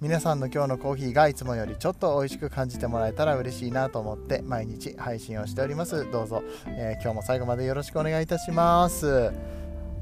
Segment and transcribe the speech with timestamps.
[0.00, 6.10] 皆さんの今日のコーヒーがいつもよりちょっと美味しく感じてもらえたら嬉しいなと思って毎日配信をしております。
[6.10, 9.32] どうぞ、えー、今日も最後までよろしくお願いいたします。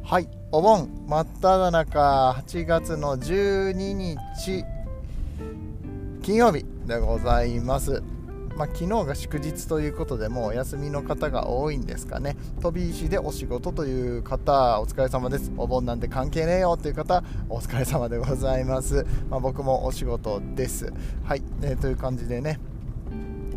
[0.03, 0.29] はい。
[0.51, 0.89] お盆。
[1.07, 2.31] 真っ只中。
[2.33, 4.65] 8月の12日。
[6.23, 8.03] 金曜日でございます。
[8.57, 12.37] まあ、昨日が祝日ということでもうお休みの方が多いんですかね。
[12.61, 15.51] 飛び石でお仕事という方お疲れ様です。
[15.57, 20.93] お盆なんて関係ねえよという方お疲れ様でございます、まあ、僕もお仕事です。
[21.25, 22.61] はい、えー、という感じでね。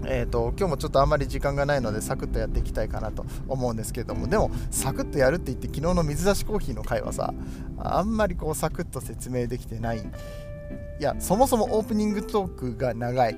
[0.07, 4.27] えーと、今日もちょっとあんまり時間がないのでサクッとやっていきたいかなと思うんですけども。
[4.27, 7.33] でもサクッとやるって言って昨日の水出しコーヒーの回はさ
[7.79, 9.99] あんまりこうサクッと説明できてない。
[9.99, 13.37] いやそもそもオープニングトークが長い。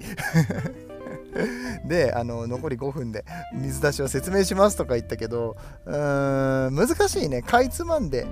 [1.86, 8.26] であの残り5分で水出しを説明しますとか言ったけどうーん難しいねかいつまんで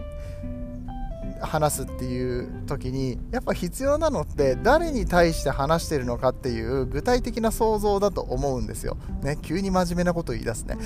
[1.42, 8.98] 話すっていう時にやっぱ必要なのって誰に対して話してるのかっていう具体的な想像だと思うんですよ。
[9.22, 10.78] ね、急に真面目なこと言い出すね。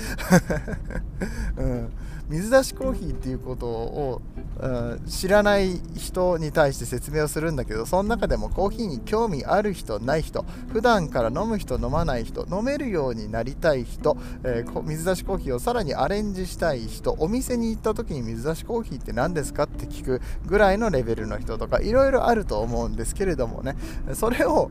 [1.56, 1.92] うん
[2.30, 4.22] 水出しコーヒーっていうことを、
[4.60, 23.74] うん、知らない人に対して説明をするんだけどその中でもコーヒーに興味ある人ない人普段から飲む人飲まない人飲めるようになりたい人、えー、水出しコーヒーをさらにアレンジしたい人お店に行った時に水出しコーヒーって何ですかって聞くぐらいのレベルの人とかいろいろあると思うんですけれどもね。
[24.14, 24.70] それを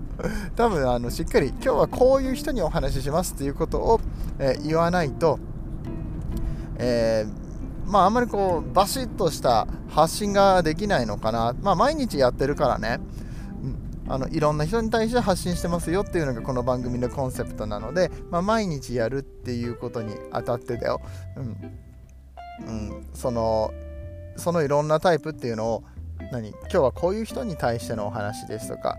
[0.56, 4.02] 多分あのしっかり今日はこういう人にお話ししますっていうことを、
[4.40, 5.40] えー、言わないと、
[6.78, 7.49] えー
[7.90, 13.00] まあ、あんまりこうバシッとした発信ができないのかな、まあ、毎日やってるからね、
[14.08, 21.02] あのいろんな人に対して発信してますよっていうのがこの番組のコンセプトなので、まあ、毎日やるっていうことにあたってだよ、
[21.36, 21.80] うん。
[22.68, 23.72] うん、その
[24.36, 25.84] そのいろんなタイプっていうのを
[26.32, 26.50] 何？
[26.50, 28.98] 今日はこういう人に対してのお話ですとか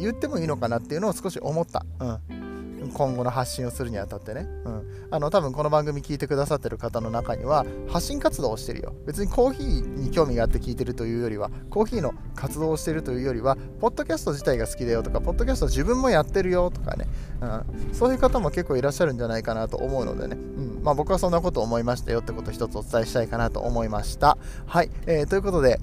[0.00, 2.51] 言ってもいいのかなっていうのを少し思った、うん、
[2.90, 8.94] 今後の発信をするにあたってね、うん、あの多分この番組聞いてくださってる方の中には発信活動をしてるよ。
[9.06, 17.06] 別にコーヒーに興味があって聞いてるというよりはコーヒーの活動をしてるというよりはポッドキャスト自体が好きだよとかポッドキャスト自分もやってるよとかね、
[17.40, 20.80] うん、そういう方も結構いらっしゃるんじゃないかなと思うのでね、うん。
[20.82, 24.38] まあ、僕はそんなこと思いましたよってことを一つお伝えしたいかなと思いました。
[24.66, 25.80] はい、えー、ということで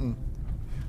[0.00, 0.23] うん。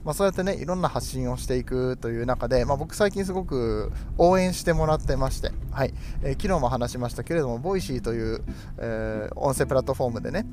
[0.05, 5.93] まあ、そうやってねいろんな発信をしていくという中で、まあ、僕最近すごく応援してもらってまして、はい。
[6.21, 8.43] えー、昨日も話しましたけれども Voicy という、
[8.77, 10.45] えー、音声プラットフォームでね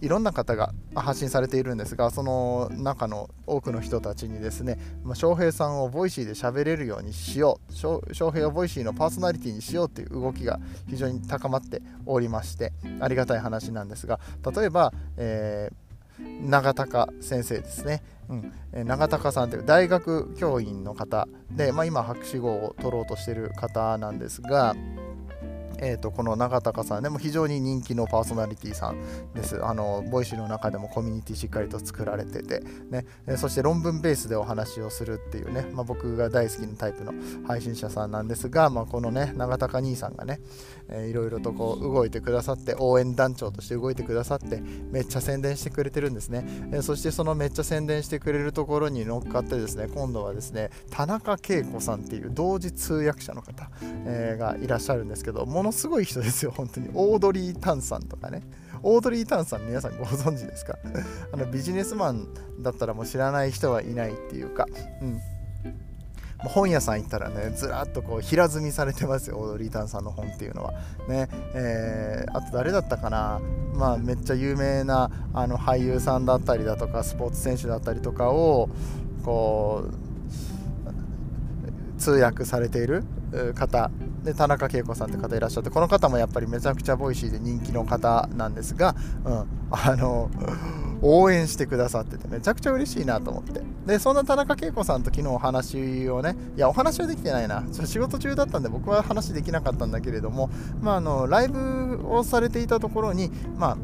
[0.00, 14.20] いろんな方が発信されているんですがその中の多くの人たちにですね、まあ、翔平さんを Voicy で喋れるようにしよう翔平を Voicy のパーソナリティにしようという動きが非常に高まっておりましてありがたい話なんですが
[14.54, 15.87] 例えば、えー
[16.42, 18.52] 永高先生ですね、うん。
[18.72, 21.28] え永高さんという大学教員の方。
[21.50, 24.74] で、まあ、今博士号を取ろうとしている方なんですが、
[25.80, 29.64] えーと、この永高さんでも非常に人気のパーソナリティさんです。
[29.64, 33.04] あの Voicy の中でもコミュニティしっかりと作られてて、ね、
[33.36, 37.12] そして論文ベースでお話をするっていうね、まあ、僕が大好きなタイプの
[37.46, 40.40] 配信者さんなんですが、まあ、このね、永高兄さんがね、
[40.88, 44.60] えー、いろいろとこう動いてくださって、応援団長として動いてくださって、
[44.90, 46.44] めっちゃ宣伝してくれてるんですね。
[46.72, 56.88] え、そしてそのめっちゃ宣伝してくれるところに乗っかってですね、今度はですね、田中恵子さんっていう同時通訳者の方、えー、がいらっしゃるんですけど、ものすごい人ですよ、本当に。
[56.94, 58.42] オードリー・タンさんとかね。
[58.82, 60.78] オードリー・タンさん皆さんご存知ですか？
[61.32, 62.28] あのビジネスマン
[62.60, 64.66] だったらもう知らない人はいないっていうか、
[65.02, 65.20] うん。
[66.40, 70.72] 本屋さん行ったらねずらっとこう平積みされてますよオードリー・タンさんの本っていうのは
[71.08, 73.40] ねえー、あと誰だったかな？
[73.74, 78.68] まあめっちゃ有名なあの俳優さんだったりだとかスポーツ選手だったりとかを
[79.24, 79.82] こ
[81.96, 83.02] う通訳されている
[83.54, 83.90] 方。
[84.24, 90.28] で田中恵子さんって方いらっしゃってこの方もやっぱりめちゃくちゃ Voicy で人気の方なんですが、うん、あの
[91.02, 93.62] 応援してくださっててめちゃくちゃ嬉しいなと思って。
[93.86, 97.64] でそんな田中恵子さんと昨日お話をねいやお話はできてないな。
[97.72, 103.78] 仕事中だったんで僕は話できなかったんだけれども、まあ、あのライブをされていたところにまあ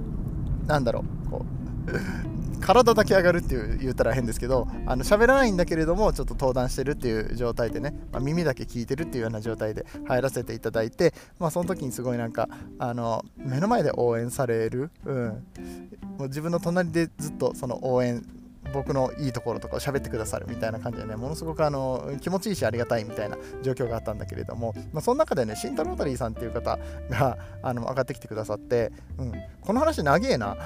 [0.67, 1.47] なんだろうこ
[1.87, 12.49] う体だけ上がるっていう言ったら変ですけどあの喋らないんだけれどもちょっと登壇してるっていう状態でね、まあ、耳だけ聞いてるっていうような状態で入らせていただいて、まあ、その時にすごいなんか
[12.79, 15.27] あの目の前で応援される、うん、
[16.19, 18.25] もう自分の隣でずっとその応援
[18.73, 26.79] 僕のいいところとかを喋ってくださるみたいな感じでねものすごくあの気持ちいいしありがたいみたいな状況があったんだけれども、まあ、その中でねシンタロータリーさんっていう方
[27.11, 30.57] があの上がってきてくださって、うん、この話長えな。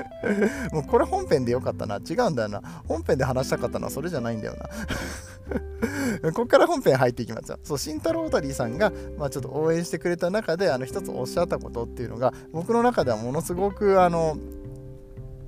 [0.72, 1.96] もうこれ本編でよかったな。
[1.96, 2.62] 違うんだよな。
[2.86, 4.68] 本編で話したかったのはそれじゃないんだよな。
[6.32, 7.58] ここから本編入っていきますよ。
[7.62, 14.36] そう、慎太郎タリーさんが、まあ、ちょっと応援してくれた中で、あの、一つおっしゃったことっていうのが、僕の中ではものすごく、あの、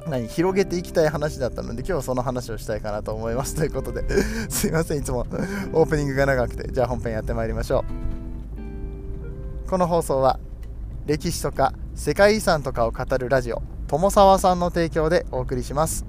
[0.07, 3.55] 何広げていきたい話だったので今日はその話をしたいかなと思います。
[3.55, 4.05] ということで
[4.51, 4.99] すいません。
[4.99, 5.21] いつも
[5.73, 7.85] オープニングが長くてじゃあ本編やってまいりましょ
[9.67, 9.71] う。
[9.71, 10.39] この放送は
[11.07, 13.63] 歴史とか世界遺産とかを語るラジオ。
[13.89, 16.05] 友沢さんの提供でお送りします。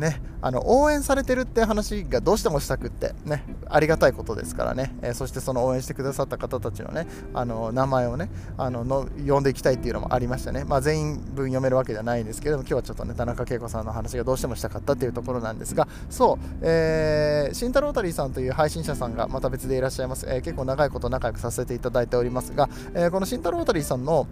[0.00, 10.64] ねあの応援されてるって話がどうしてもしたくってねありがたいことですからね、えー、そしてその応援してくださった方たちのねあの名前をねあのの呼んでいきたいっていうのもありましたね。
[10.64, 24.26] まあ全員分読めるわけじゃないんですけども今日はちょっとね田中恵子さんの話がどうしてもしたかったっていうところなんですがそう、えー、慎太郎タリーさんという配信者さんがまた別でいらっしゃいます、えー、結構長いこと仲良くさせていただいておりますが、えー、この慎太郎タリーさんの、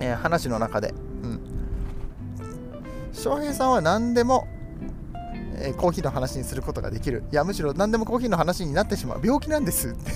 [0.00, 1.40] えー、話の中で、うん、
[3.12, 4.48] 翔平さんは何でも
[5.62, 7.22] えー、コーヒーの話にすることができる。
[7.30, 9.20] いやむしろ何でもコーヒーの話になってしまう。
[9.22, 10.10] 病気なんですって、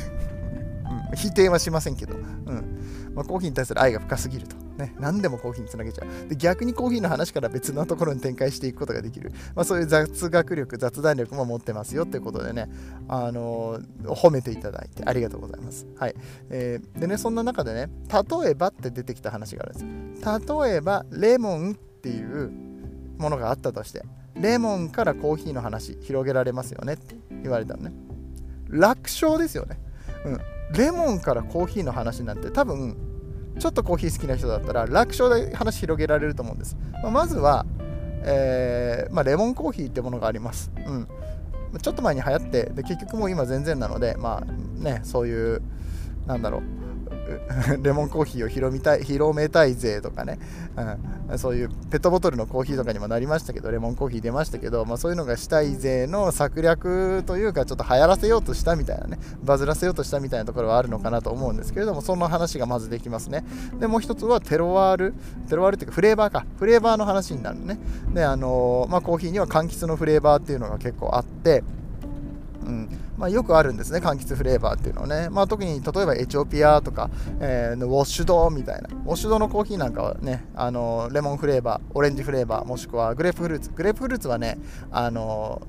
[1.15, 2.85] 否定はしませんけど、うん。
[3.15, 6.29] まあ、コーヒーに対する愛が深すぎると、ね、何でもコーヒーにつなげちゃう。
[6.29, 12.69] で逆にコーヒーの話から別のところに展開していくことができる、まあ、そういう雑学力雑談力も持ってますよっていうことでね、
[13.09, 16.15] あのー、褒めていただいてありがとうございます、はい。
[16.51, 22.51] えー、でねそんな中でね例えばって出てきた話があるんです例えばレモンっていう
[23.19, 24.03] ものがあったとして
[24.35, 27.93] レモンからコーヒーの話広げられますよねって言われたのね。
[28.69, 29.79] 楽勝ですよね。
[30.25, 30.54] うん。
[30.73, 32.97] レモンからコーヒーの話なんて多分
[33.59, 37.67] ちょっとコーヒー好きな人だったら楽勝で話広げられると思うんです、まあ、まずは、
[38.25, 41.09] えー、まあ、レモンコーヒーってものがあります、うん、
[41.81, 45.63] ちょっと前に流行ってで結局もう今全然なのでまあねそういう
[46.27, 46.84] なんだろう。
[47.83, 50.39] レモンコーヒーを広めたい広めたいぜとかね、
[51.31, 63.45] うん、そういうペットボトルのコーヒーとかにもなりましたけどレモンコーヒー出ましたけど、まあ、そういうのがしたいぜの策略というかちょっと流行らせようとしたみたいなねバズらせようとしたみたいなところはあるのかなと思うんですけれどもその話がまずできますね。
[63.79, 65.15] でもう一つはテロワール。
[65.49, 66.45] テロワールっていうかフレーバーか。
[66.59, 67.79] フレーバーの話になるね。
[68.13, 71.63] であのー、まあ、コーヒーには柑橘のフレーバーっていうのが結構あって
[72.67, 75.29] うんまあ、よくあるんですね、柑橘フレーバーっていうのはね。
[75.31, 78.89] まあ、特に例えばエチオピアとか、えー、ウォッシュドみたいな。
[78.89, 83.71] ウォッシュドのコーヒーなんかはね、あのレモンフレーバー、オレンジフレーバー、もしくはグレープフルーツ。
[83.75, 84.59] グレープフルーツはね、
[84.91, 85.63] あの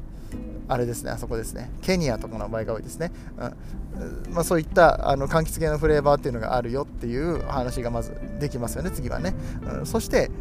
[0.68, 3.12] あれですね、あそこですね、ケニアとかの場合が多いですね。
[3.38, 9.36] うんまあ、そういったあの柑橘系のフレーバーっていうのがあるよっていう話がまずできますよね、次はね。
[9.80, 10.32] うん、そして、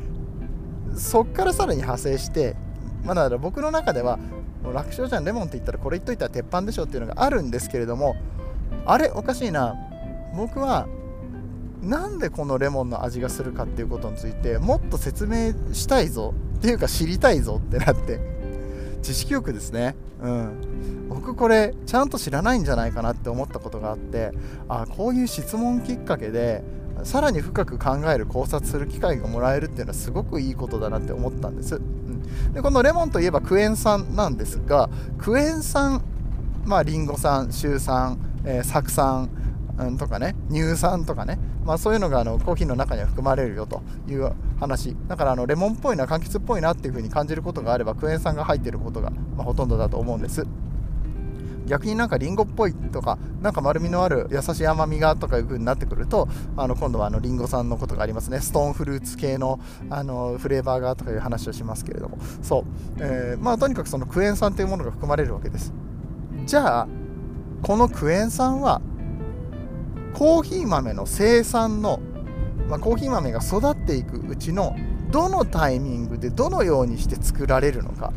[0.97, 2.57] そこからさらに派生して、
[3.05, 4.19] まあ、だから僕の中では
[4.65, 8.17] もう楽勝じゃんレモンって言ったらこれ言っといたら鉄板でしょっていうのがあるんですけれども
[8.87, 9.77] あれおかしいな。
[10.35, 10.89] 僕は
[11.81, 18.19] なんでこのレモンの味がするかっていうことについてもっと説明したいぞっていうか知りたいぞってなって
[19.03, 19.95] 知識欲ですね。
[20.21, 21.09] うん。
[21.09, 24.33] 僕これちゃんと知らないんじゃないかなって思ったことがあって
[24.69, 26.65] あこういう質問きっかけで
[27.03, 31.81] さらに深く考える考察する機会がもらえるっていうのはすごくいいことだなって思ったんです、
[32.53, 34.89] でこのレモンといえばクエン酸なんですが
[35.19, 36.03] クエン酸
[36.65, 39.31] まあリンゴ酸シュウ酸、えー、酢酸
[39.99, 44.97] とかね乳酸とかね、まあ、そういうのがあのコーヒーの中には含まれるよという話。
[45.09, 50.47] だからあのレモンっぽいな柑橘っぽいなっていう風に感じることがあればクエン酸が入ってることが、まあ、ほとんどだと思うんです。
[51.67, 58.41] 逆になんかリンゴっぽいとかなんか丸みのある優しい甘みがとかいう風になってくるとあの今度はあのリンゴさんのことがありますね。
[58.41, 62.19] ストーンフルーツ系のあのフレーバーがとかいう話をしますけれども。
[62.43, 62.65] そう、
[62.99, 65.73] えー、まあとにかくそのクエン酸というものが含まれるわけです。
[66.47, 66.89] じゃあ
[67.63, 68.83] このクエン酸は
[70.13, 72.01] コーヒー豆の生産の、
[72.69, 74.77] まあ、コーヒー豆が育っていくうちの
[75.11, 78.13] どのタイミングでどのようにして作られるのか。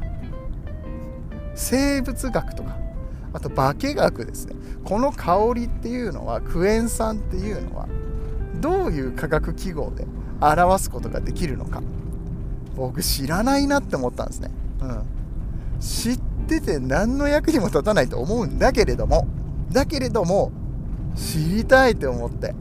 [1.55, 2.86] 生物学とか。
[3.37, 4.55] あと化学ですね。
[4.83, 7.87] この香りっていうのはクエン酸っていうのは
[8.55, 10.07] どういう化学記号で
[10.41, 11.83] 表すことができるのか。
[12.75, 14.51] 僕知らないなって思ったんですね、
[14.81, 15.03] うん、
[15.79, 19.27] 知ってて何の役にも立たないと思うんだけれども
[19.71, 20.51] だけれども
[21.15, 22.53] 知りたいと思って。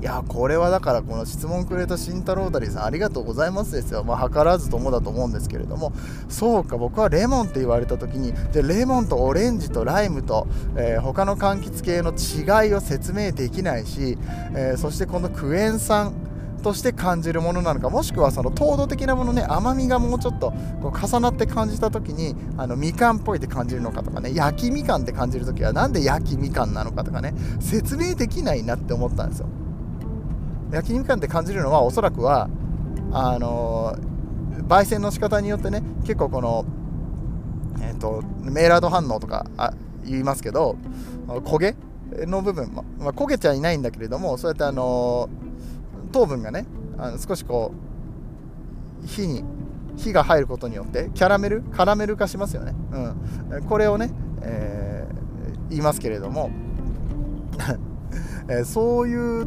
[0.00, 4.02] いやこれはだからこの質問くれた慎太郎ダリさんありがとうございますですよ。
[4.02, 5.92] まあ図らずともだと思うんですけれども。
[6.28, 14.16] そうか僕はレモンって言われた時にでレモンとオレンジとライムと、えー、他の柑橘系の違いを説明できないし、
[14.54, 16.14] えー、そしてこのクエン酸
[16.62, 29.48] として感じるものなのかもしくはその糖度的なものね甘みがもうちょっとこう重なって感じた時にあのみかんっぽいって感じるのかとかね焼きみかんって感じる時はなんで焼きみかんなのかとかね説明できないなって思ったんですよ。
[30.72, 32.48] 焼きみかんって感じるのはおそらくは
[33.12, 33.96] あの、
[34.68, 36.64] 焙煎の仕方によってね結構この
[37.82, 39.72] え、ー、とメイラード反応とかあ
[40.04, 40.76] 言いますけど
[41.26, 41.76] 焦げ
[42.26, 45.28] の部分、まあ、焦げちゃいないんだけれどもそうやってあの、
[46.12, 46.66] 糖分がね
[46.98, 47.72] あの少しこ
[49.04, 49.44] う火に
[49.96, 52.74] 火が入ることによってキャラメルカラメル化しますよね、
[53.50, 54.10] うん、これをね、
[54.42, 56.50] えー、言いますけれども
[58.48, 59.46] えそういう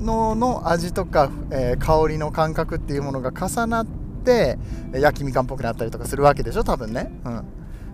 [0.00, 3.86] のの味とか、えー、香りの感覚っていうものが重なっ
[4.24, 4.58] て
[4.92, 7.44] 焼きみかんっぽくなったりとかするわけでしょ多分ね、うん、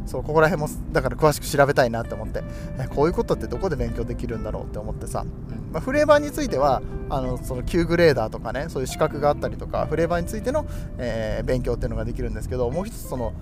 [0.06, 2.42] そうここら辺もだから詳しく調べたいなって思って。
[2.78, 5.24] えこういうことってどこで勉強できるんだろうって思ってさ、
[5.72, 10.66] まあ、フレーバーについてはあのその Q グレーダーとかねそういう資格があったりとかフレーバーについての、
[10.98, 13.32] えー、勉強っていうのができるんですけどもう一つその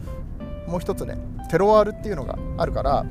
[0.67, 1.19] もう一つね
[1.51, 3.05] テロワールっていうのがあるから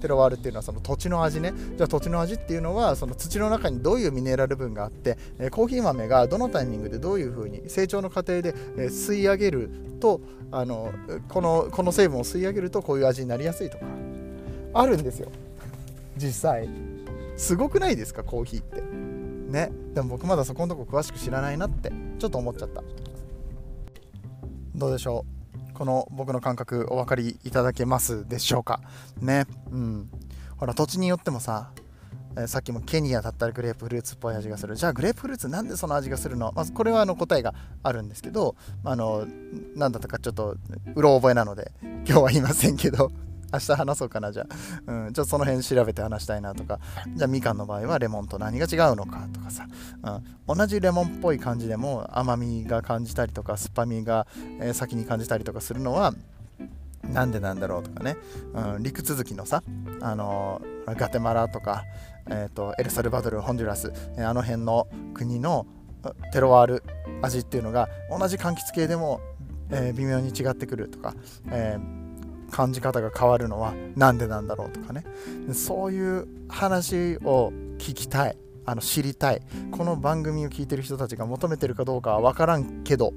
[0.00, 1.52] テロワールっていうのはその土地の味ね。
[1.76, 10.92] じゃあ土地の味っていうのはその土の中にどういうミネラル分があって、えー、コーヒー豆がどのタイミングでどういうふうに成長の過程で、えー、吸い上げるとあの
[11.28, 13.84] このこの成分を吸い上げるとこういう味になりやすいとか
[14.74, 15.30] あるんですよ。
[16.16, 16.68] 実際。
[17.36, 18.22] すごくないですか？
[18.22, 18.82] コーヒーって。
[18.82, 19.72] ね。
[19.94, 22.82] でも僕まだそこのとこ詳しく知らないなってちょっと思っちゃった。
[24.74, 25.39] どうでしょう？
[25.80, 28.82] この僕の感覚お分かりいただけますでしょうか
[29.18, 29.46] ね。
[29.72, 30.10] うん。
[30.58, 31.70] ほら土地によってもさ
[32.38, 34.76] えさっきもケニアだったらグレープフルーツっぽい味がする。
[34.76, 36.52] じゃあグレープフルーツなんでその味がするの？
[36.52, 39.26] まずこれはあの答えがあるんですけどあの
[39.74, 40.58] 何だったかちょっと
[40.94, 43.10] うろ覚えなので今日は言いませんけど。
[43.52, 44.46] 明日話そうかな、じゃ
[44.86, 44.92] あ。
[44.92, 46.78] うん、ちょっとその辺調べて話したいなとか。
[47.14, 49.66] じゃあみかんの場合はレモンと何が違うのかとかさ。
[50.48, 54.26] うん、同じレモンっぽい感じでも甘みが感じたりとか、酸っぱみが、
[54.60, 56.14] えー、先に感じたりとかするのは、
[57.02, 58.16] なんでなんだろうとかね、
[58.54, 59.62] うん、陸続きのさ、
[60.00, 61.84] あのー、ガテマラとか、
[62.28, 65.66] えーと、エルサルバドル、ホンジュラス、えー、あの辺の国の
[66.32, 66.82] テロワール
[67.22, 69.20] 味っていうのが同じ柑橘系でも、
[69.70, 71.14] えー、微妙に違ってくるとか、
[71.50, 71.99] えー
[72.50, 75.04] 感じ方が変わるのは何でなんだろうとかね。
[75.52, 78.36] そういう話を聞きたい。
[78.66, 79.40] あの知りたい。
[79.70, 83.12] この番組を聞いてる人たちが求めてるかどうかは分からんけど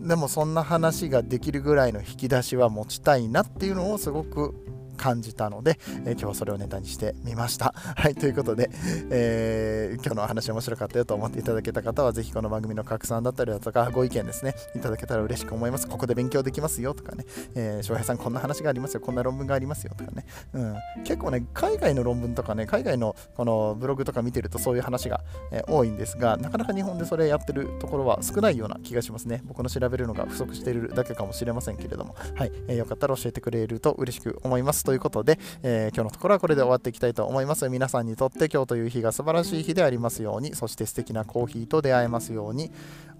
[0.00, 4.54] でもそんな話ができるぐらいの引き出しは持ちたいなっていうのをすごく
[4.98, 7.72] 感じたので、えー、今日はそれをネタにしてみました。
[7.96, 8.70] はい、ということで、
[9.10, 15.88] えー、今日のお話面白かったよと思っていただけた方は、ぜひこの番組の拡散だったりだとか、ご意見ですね、いただけたら嬉しく思います。
[15.88, 17.24] ここで勉強できますよとかね、
[17.54, 25.20] えー、翔平さんこんな話がありますよ、こんな論文がありますよとかね、うん、結構ね、海外の論文とかね、海外のこのブログとか見てるとそういう話が、
[25.52, 29.42] えー、多いんですが、なかなか日本でそれやってるところは少ないような気がしますね。
[29.46, 34.84] 僕の調べるのが不足しているだけかもしれませんけれども、はい、えー、よかったら教えてくれると嬉しく思います。
[34.88, 37.68] ということで、えー、今日のところはこれで終わっていきたいと思います。
[37.68, 42.70] 皆さんにとって今日という日が素晴らしい日でありますように、そして素敵なコーヒーと出会えますように、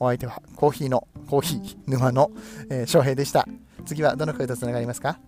[0.00, 2.30] お相手はコーヒーの、コーヒー沼の、
[2.70, 3.46] えー、翔平でした。
[3.84, 5.18] 次はどの声とつながりますか？